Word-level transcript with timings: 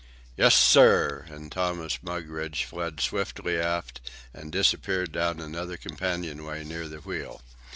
"Yes, 0.35 0.55
sir;" 0.55 1.25
and 1.29 1.51
Thomas 1.51 1.99
Mugridge 2.01 2.63
fled 2.63 2.99
swiftly 3.01 3.59
aft 3.59 4.01
and 4.33 4.51
disappeared 4.51 5.11
down 5.11 5.39
another 5.39 5.77
companion 5.77 6.43
way 6.43 6.63
near 6.63 6.87
the 6.87 6.97
wheel. 7.01 7.43